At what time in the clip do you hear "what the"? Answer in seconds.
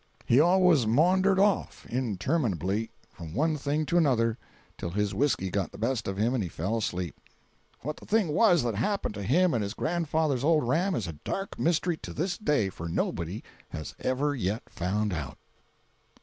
7.81-8.07